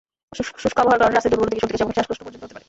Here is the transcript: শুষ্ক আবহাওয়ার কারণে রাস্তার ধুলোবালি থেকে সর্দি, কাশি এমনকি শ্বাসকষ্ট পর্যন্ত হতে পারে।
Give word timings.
শুষ্ক 0.63 0.77
আবহাওয়ার 0.81 0.99
কারণে 1.01 1.15
রাস্তার 1.15 1.31
ধুলোবালি 1.33 1.53
থেকে 1.55 1.61
সর্দি, 1.65 1.71
কাশি 1.75 1.81
এমনকি 1.83 1.97
শ্বাসকষ্ট 1.99 2.21
পর্যন্ত 2.23 2.43
হতে 2.43 2.53
পারে। 2.53 2.59